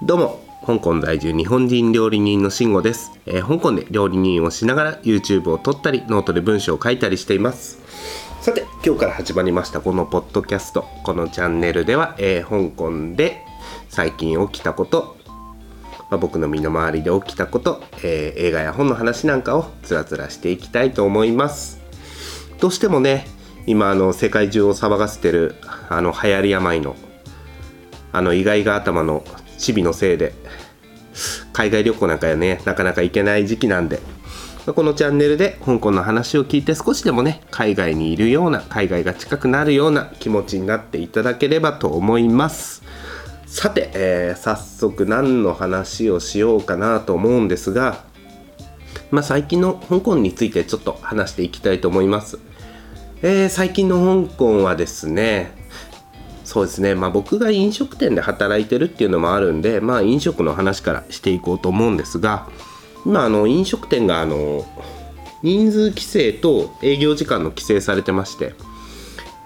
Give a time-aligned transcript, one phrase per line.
[0.00, 7.78] どうも香港在住日本人料理人の慎吾です、えー香港で料理人をしながら YouTube を撮ったりノートで文章を書いたりしています。
[8.40, 10.86] さて今日から始まりましたこのポッドキャスト。
[11.04, 13.44] このチャンネルでは、えー香港で
[13.88, 15.16] 最近起きたこと
[16.10, 21.80] まあ、僕の身の回りで起きたこと、えー映画や本の話なんかをつらつらしていきたいと思います。
[22.60, 23.26] どうしてもね
[23.66, 25.56] 今あの世界中を騒がせてる
[25.88, 26.96] あの流行り病の
[28.12, 29.24] あの意外が頭の
[29.62, 30.34] チビのせいで。
[31.52, 34.00] 海外旅行なんかやねなかなか行けない時期なんで。
[34.74, 42.82] このチャンネルで香港の話を聞いて少しでもね海外にいるような海外が近くなるような気持ちになっていただければと思います。
[43.46, 48.04] さて、えー早速何の話をしようかなと思うんですが、
[49.10, 52.38] まあ、最近の香港についてちょっと話していきたいと思います。
[53.22, 55.61] えー最近の香港はですね
[56.52, 62.46] そうですね、まあ、僕が飲食店で働いてるっていうのもあるんで、まあ、飲食の話からしていこうと思うんですが
[63.06, 64.66] 今あの飲食店があの
[65.42, 68.52] 人数規制と営業時間の規制されてまして、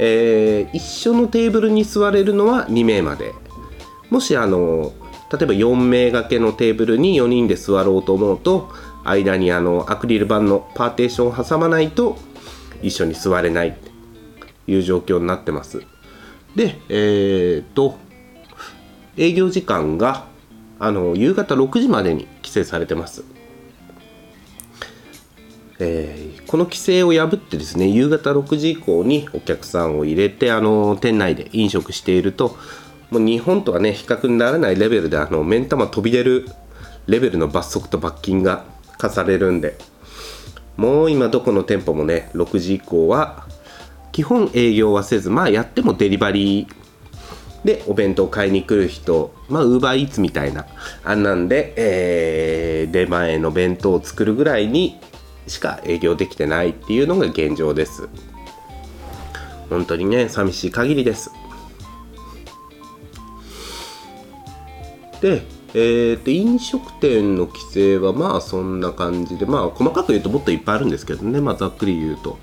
[0.00, 3.32] えー一緒のテーブルに座れるのは2名まで。
[4.10, 4.92] もしあの
[5.32, 8.70] 例えば4名掛けのテーブルに4人で座ろうと思うと
[9.04, 12.18] 間にあのアクリル板のパーテーションを挟まないと
[12.82, 13.90] 一緒に座れないって
[14.66, 15.82] いう状況になってます。
[16.56, 17.98] でえー、と
[19.16, 20.26] 営業時間が
[20.78, 23.24] あの夕方6時までに規制されてます。
[25.78, 32.56] えーこの規制を破ってですね夕方6時以降にお客さんを入れてあの店内で飲食していると
[33.10, 36.46] もう日本とはね比較にならないレベルであの目ん玉飛び出る
[37.06, 38.64] レベルの罰則と罰金が
[38.96, 39.76] 課されるんで
[40.76, 43.46] もう今どこの店舗もね6時以降は
[44.16, 50.64] 基本営業はせずまあやってもデリバリーでお弁当買いに来る人まあウーバーイーツみたいな
[51.04, 54.98] あんなんで、えー出前の弁当を作るぐらいに
[55.46, 58.08] しか営業できてないっていうのが現状です。
[59.68, 61.30] 本当にね寂しい限りです。
[65.20, 65.42] で
[65.74, 72.38] えー、と飲食店の規制はまあそんな感じでまあ細かく言うともっといっぱいあるんですけどねまあざっくり言うと。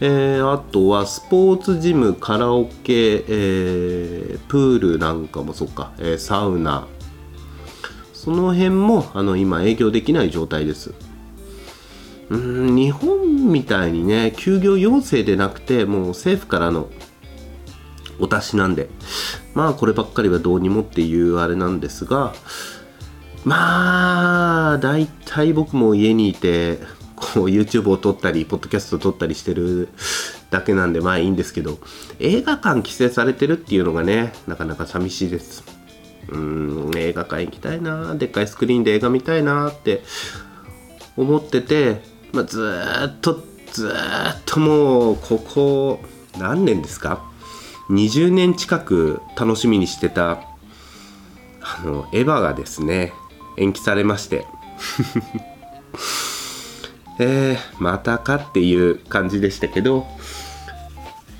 [0.00, 6.86] えーあとはスポーツジムカラオケ、えープールなんかもそっか、えーサウナ。
[8.14, 10.92] その辺もあの今営業できない状態です。
[12.30, 16.88] うん日本みたいにね休業要請でなくてもう政府からの
[18.20, 18.88] お達しなんで
[19.54, 22.34] まあこればっかりはどうにもっていうあれなんですが
[23.44, 26.78] まあ大体僕も家にいて
[27.34, 29.88] YouTube を撮ったりポッドキャストを撮ったりしてる
[30.50, 31.78] だけなんでまあいいんですけど
[32.18, 35.64] 映画館規制されてるっていうのがねなかなか寂しいです。
[36.28, 40.02] うん映画館行きたいなでっかいスクリーンで映画見たいなって
[41.16, 42.02] 思ってて、
[42.32, 43.42] まあ、ずーっと
[43.72, 46.00] ずーっともうここ
[46.38, 47.24] 何年ですか
[47.88, 50.42] ？20年近く楽しみにしてた
[51.60, 53.12] あのエヴァがですね
[53.56, 54.46] 延期されまして。
[57.22, 60.06] えー、またかっていう感じでしたけど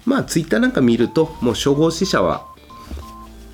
[0.05, 2.47] まあツイッターなんか見るともう初号死者は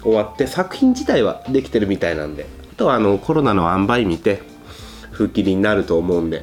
[0.03, 4.43] 終わって作品自体はできてるみたいなんであとはあのコロナの塩梅見て
[5.13, 6.43] 風切りになると思うんで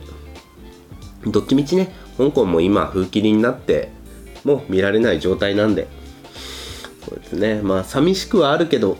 [1.27, 3.89] どっちみちね香港も今風切りになって
[4.45, 5.87] もう見られない状態なんで
[7.05, 7.61] そうですね。
[7.61, 8.97] まあ寂しくはあるけど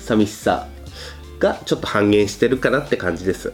[0.00, 0.66] 寂しさ
[1.38, 3.52] がちょっと半減してるかなって感じです。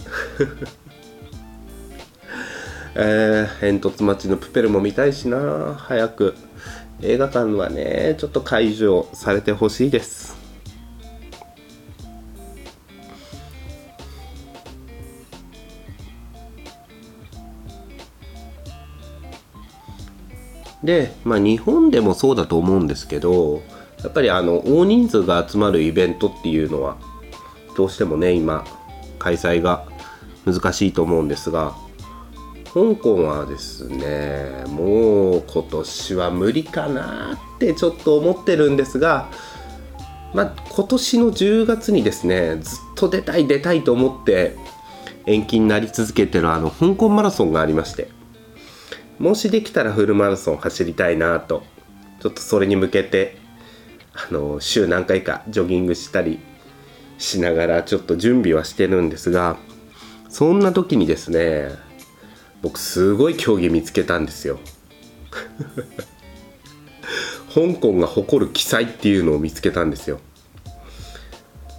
[3.03, 5.75] えー、煙突町のプペルも見たいしな。
[5.75, 6.34] 早く。
[7.00, 10.37] 映画館はねちょっと解除されてほしいです。
[20.84, 23.62] で、まあ、日本でもそうだと思うんですけど
[24.03, 26.98] やっぱりあの大人数が集まるイベントっていうのは
[27.77, 28.65] どうしてもね今
[29.19, 29.86] 開催が
[30.47, 31.74] 難しいと思うんですが
[32.72, 39.28] 香港はですねもう今年は無理かなってちょっと思ってるんですが
[40.33, 44.57] まあ今年の10月にですねずっと出たい出たいと思って
[45.27, 48.09] 延期になり続けてるあの香港マラソンがありまして
[49.19, 51.65] もしできたらフルマラソン走りたいなと
[52.21, 53.37] ちょっとそれに向けて
[54.15, 56.39] あの週何回かジョギングしたり
[57.19, 59.57] しながらちょっと準備はしてるんですが
[60.28, 61.90] そんな時にですね
[62.62, 64.59] 僕すごい競技見つけたんですよ。
[67.54, 70.21] 香港が誇る奇才っていうのを見つけたんですよ。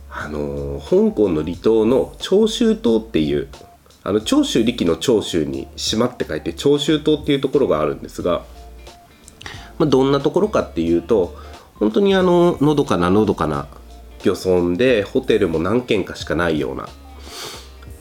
[0.09, 3.47] ああの香港の離島の長州島っていう
[4.03, 8.43] あの長州力の長州に島って書いて長州島っていうところがあるんですが、
[9.77, 11.35] まあ、どんなところかっていうと
[11.75, 13.67] 本当にあののどかなのどかな
[14.23, 16.87] 漁村でホテルも何軒かしかないような、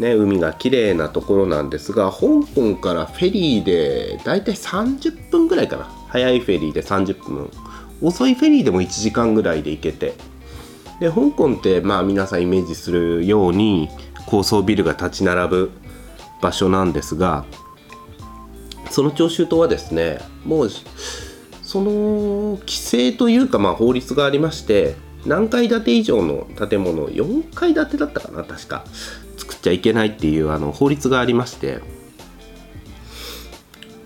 [0.00, 5.84] ね、海が綺麗なところなんですが香港からフェリーでだいたい30分ぐらいかな。
[6.08, 7.50] 早いフェリーで30分。
[8.00, 10.14] 遅いフェリーでも1時間ぐらいで行けて。
[11.00, 13.88] で香港ってまあ皆さんイメージするように
[14.26, 15.70] 高層ビルが立ち並ぶ
[16.40, 17.46] 場所なんですが
[18.90, 20.70] その徴収島はですねもう
[21.62, 24.94] その規制というかまあ法律がありまして
[25.24, 28.84] 何階建て以上の建物4階建てだったかな確か。
[29.60, 31.80] ちゃいけないっていうあの法律がありまして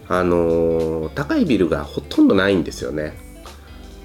[0.09, 3.17] あの高いビルがほとんどないんですよね。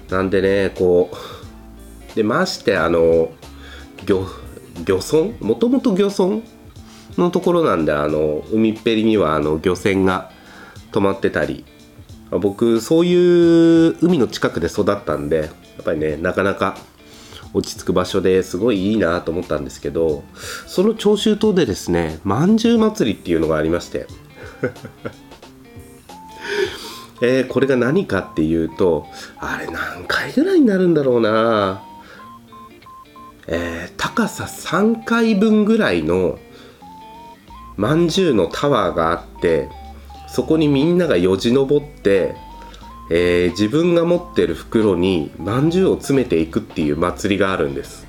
[0.08, 3.30] なんでねこうでましてあの
[4.06, 4.26] 漁
[4.84, 5.34] 漁村？
[5.40, 6.42] もともと漁村
[7.18, 10.32] のところなんであの海っぺりにはあの漁船が
[10.90, 11.64] 止まってたり
[12.30, 16.78] 僕そういう海の近くで育ったんでやっぱりねなかなか
[17.52, 20.22] 落ち着く場所ですごいいいなと思ったんですけど
[20.66, 24.06] その長州島でですねまんじゅう祭りっていうのがありまして。
[27.22, 29.06] えー、これが何かっていうと
[29.38, 31.82] あれ何回ぐらいになるんだろうな。
[33.46, 36.38] えー、高さ3階分ぐらいの
[37.76, 39.68] まんじゅうのタワーがあって
[40.28, 42.36] そこにみんながよじ登って、
[43.10, 48.06] えー、自分が持ってる袋にまんじゅうを詰めていくっていう祭りがあるんです。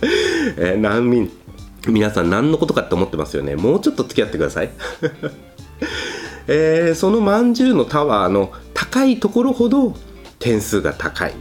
[0.56, 1.30] えー、難民
[1.88, 3.56] 皆さん何のことかって思ってますよね。
[3.56, 4.70] もうちょっと付き合ってください。
[6.46, 9.94] えー、そのまんじゅうのタワーの高いところほど
[10.38, 11.34] 点数が高い。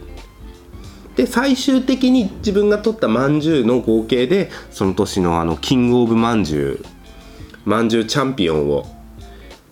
[1.16, 8.88] で最終的に自分が取ったまんじゅうの合計でその年のあのキングオブまんじゅうまんじゅうチャンピオンを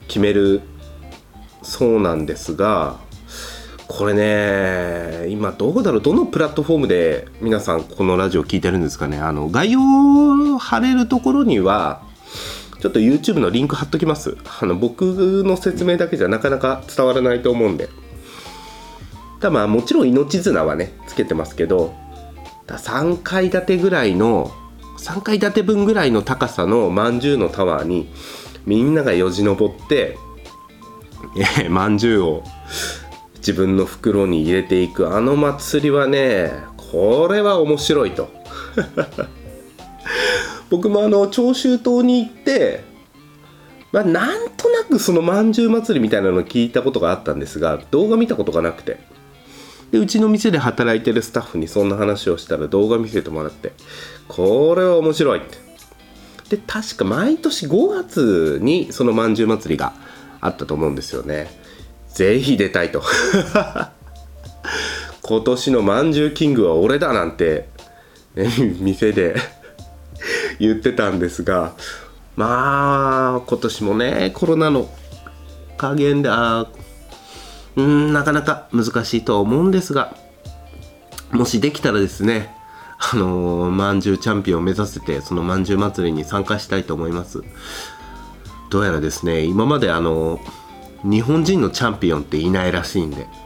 [0.08, 0.62] 決める
[1.62, 2.98] そうなんですが
[3.88, 9.18] これね今どうだろうどのプラットフォームで皆さんこのラジオ聞いてるんですかね。
[9.20, 12.02] あの概要貼れるところには
[12.80, 14.38] ちょっと YouTube のリンク貼っときます。
[14.62, 17.90] あの僕の説明だけじゃなかなか伝わらないと思うんで。
[19.42, 21.94] だまあもちろん命綱はねつけてますけど
[22.68, 24.52] 3階建てぐらいの
[25.00, 28.10] 3階建て分ぐらいの高さのまんじゅうのタワーに
[28.66, 30.18] みんながよじ登って
[31.64, 32.44] えまんじゅうを
[33.38, 35.16] 自分の袋に入れていく。
[35.16, 38.30] あの祭りはねこれは面白いと。
[40.70, 42.84] 僕もあの長州島に行って
[43.92, 49.00] まあ、なんとなくそのまんじゅう祭りみたいなの聞いたことがあったんですが動画見たことがなくて。
[49.92, 53.74] でうちの店で働いてるスタッフにそんな話をしたら動画見せてもらって
[54.30, 55.58] これは面白いって。
[56.56, 59.94] で確か毎年5月にそのまんじゅう祭りが
[60.42, 61.50] あったと思うんですよね。
[62.10, 63.02] ぜひ出たいと。
[65.22, 67.70] 今年のまんじゅうキングは俺だなんて、
[68.36, 68.50] ね、
[68.80, 69.36] 店で
[70.60, 71.74] 言ってたんですが
[72.36, 74.90] まあ今年もねコロナの
[75.78, 76.68] 加減であ
[77.76, 80.16] うんなかなか難しいとは思うんですが
[81.32, 82.54] もしできたらですね
[83.00, 87.42] あのー、まんじゅうチャンピオンを目指せてそのまんじゅう祭りに参加したいと思います。
[88.72, 90.40] どうやらですね今まであの、
[91.04, 93.28] 日本人のチャンピオンっていないらしいんで。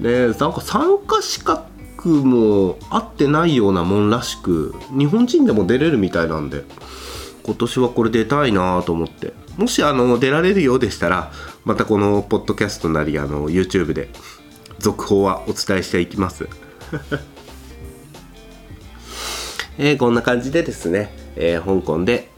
[0.00, 6.64] でなんか参加資格も合ってないようなもんらしく日本人でも出れるみたいなんで
[7.42, 9.34] 今年はこれ出たいなと思って。
[9.58, 11.32] もしあの出られるようでしたら
[11.66, 14.08] またこのポッドキャストなりあの YouTube で
[14.78, 16.48] 続報はお伝えしていきます。
[19.76, 22.29] え、こんな感じでですね、えー、香港で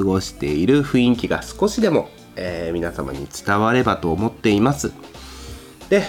[0.00, 4.94] 過ごしている雰囲気が少しでも、えー、皆様に伝わればと思っています
[5.90, 6.04] で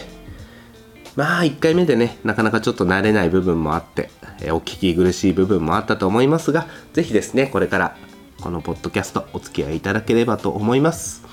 [1.17, 4.09] まあ1回目でねなかなかちょっと慣れない部分もあって、
[4.41, 7.97] えお聞き苦しい部分もあったと思いますが是非ですねこれから
[8.41, 11.23] このポッドキャストお付き合いいただければと思います。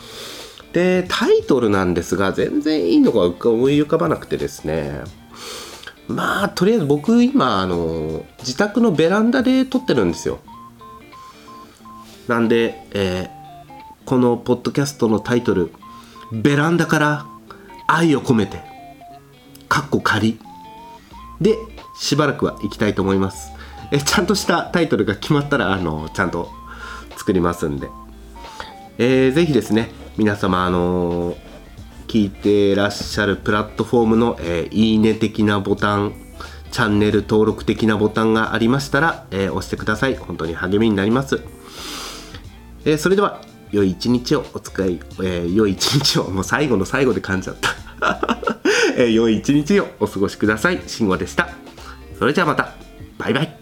[0.73, 5.01] で、タイトルなんですが、全然いいのが思い浮かばなくてですね。
[6.07, 10.41] まあ、とりあえず僕今、あの、自宅のベランダで撮ってるんですよ。
[12.29, 13.29] なんで、えー、
[14.05, 15.73] このポッドキャストのタイトル、
[16.33, 17.27] ベランダから
[17.87, 18.61] 愛を込めて、
[19.69, 20.39] かっこ仮。
[21.41, 21.57] で、
[21.99, 23.51] しばらくは行きたいと思います。
[23.91, 26.51] えちゃんとしたタイトルが決まったら、あの、ちゃんと
[27.17, 27.89] 作りますんで、
[28.99, 31.37] えー、ぜひですね皆様あのー、
[32.07, 36.15] 聞いてらっしゃるプラットフォームの、えーいいね的なボタン
[36.71, 40.17] チャンネル登録的なボタンがありましたら、えー押してください。
[40.17, 41.43] 本当に励みになります、
[42.85, 48.21] えーそれでは良い一日をお使い、えー良い一日をもう最後の最後で噛んじゃった、
[48.97, 50.81] えー良い一日をお過ごしください。
[50.87, 51.49] 慎吾でした。
[52.19, 52.75] それじゃあまた。
[53.19, 53.58] バイバイ。